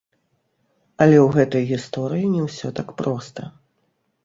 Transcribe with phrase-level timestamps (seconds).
[1.05, 3.41] Але ў гэтай гісторыі не ўсё так проста.